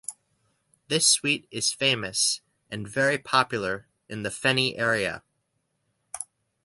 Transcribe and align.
This 0.87 1.07
sweet 1.07 1.47
is 1.51 1.71
famous 1.73 2.41
and 2.71 2.87
very 2.89 3.19
popular 3.19 3.87
in 4.09 4.23
the 4.23 4.29
Feni 4.29 4.75
area. 4.75 5.21